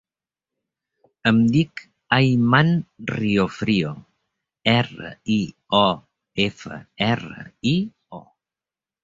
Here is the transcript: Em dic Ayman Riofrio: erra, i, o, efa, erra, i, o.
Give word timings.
Em 1.31 1.41
dic 1.55 1.83
Ayman 2.17 2.71
Riofrio: 3.11 3.91
erra, 4.73 5.13
i, 5.35 5.37
o, 5.83 5.83
efa, 6.47 6.81
erra, 7.11 7.47
i, 7.75 7.77
o. 8.23 8.25